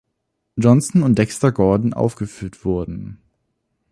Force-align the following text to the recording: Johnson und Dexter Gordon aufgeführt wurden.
Johnson 0.55 1.03
und 1.03 1.19
Dexter 1.19 1.51
Gordon 1.51 1.93
aufgeführt 1.93 2.65
wurden. 2.65 3.21